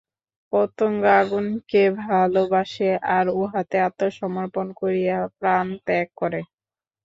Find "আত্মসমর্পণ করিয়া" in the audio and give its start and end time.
3.87-5.17